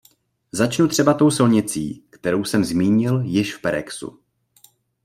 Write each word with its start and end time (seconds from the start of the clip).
Začnu 0.51 0.87
třeba 0.87 1.13
tou 1.13 1.31
silnicí, 1.31 2.01
kterou 2.09 2.43
jsem 2.43 2.65
zmínil 2.65 3.21
již 3.21 3.55
v 3.55 3.61
perexu. 3.61 4.19